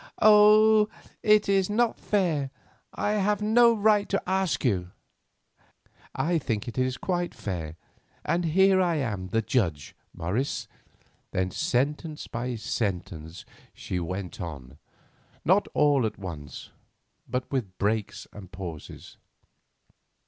[0.19, 0.89] Oh!
[1.21, 2.49] it is not fair;
[2.91, 4.89] I have no right to ask you!"
[6.15, 7.75] "I think it quite fair,
[8.25, 10.67] and here I am the judge, Morris."
[11.29, 13.45] Then, sentence by sentence,
[13.75, 14.79] she went on,
[15.45, 16.71] not all at once,
[17.29, 19.17] but with breaks and pauses.